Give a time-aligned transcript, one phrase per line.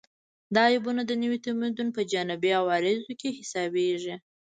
[0.55, 4.15] دا عیبونه د نوي تمدن په جانبي عوارضو کې حسابېږي